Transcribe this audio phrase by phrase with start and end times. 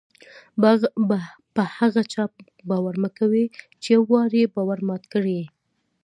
[1.55, 2.23] په هغه چا
[2.69, 3.43] باور مه کوئ!
[3.81, 5.47] چي یو وار ئې باور مات کړى يي.